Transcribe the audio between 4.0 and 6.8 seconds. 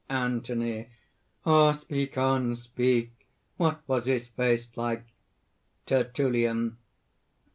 his face like?" TERTULLIAN.